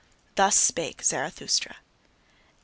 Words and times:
Thus 0.33 0.57
spake 0.57 1.03
Zarathustra. 1.03 1.73
IX. 1.73 1.79